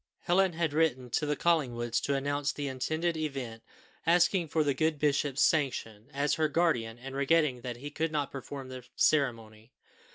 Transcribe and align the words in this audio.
Helen 0.21 0.53
had 0.53 0.73
written 0.73 1.11
to 1.11 1.27
the 1.27 1.35
Collingwoods 1.35 2.01
to 2.01 2.15
announce 2.15 2.51
the 2.51 2.67
intended 2.67 3.15
event, 3.15 3.61
asking 4.03 4.47
for 4.47 4.63
the 4.63 4.73
good 4.73 4.97
bishop's 4.97 5.43
sanction, 5.43 6.07
as 6.11 6.33
her 6.41 6.47
guardian, 6.47 6.97
and 6.97 7.15
regretting 7.15 7.61
that 7.61 7.77
he 7.77 7.91
could 7.91 8.11
not 8.11 8.31
perform 8.31 8.69
the 8.69 8.83
ceremony. 8.95 9.71